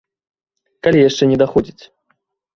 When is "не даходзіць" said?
1.33-1.79